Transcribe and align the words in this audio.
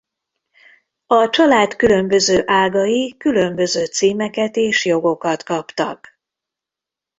A 1.05 1.29
család 1.29 1.75
különböző 1.75 2.43
ágai 2.45 3.15
különböző 3.17 3.85
címeket 3.85 4.55
és 4.55 4.85
jogokat 4.85 5.43
kaptak. 5.43 6.19